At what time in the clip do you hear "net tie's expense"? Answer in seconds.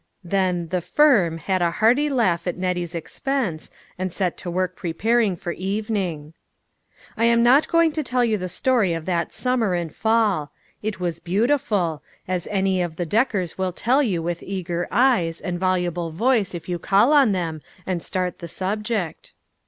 2.57-3.69